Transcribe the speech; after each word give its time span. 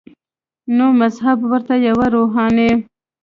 نو 0.75 0.85
مذهب 1.01 1.37
ورته 1.51 1.73
یوه 1.87 2.05
روحاني 2.15 2.69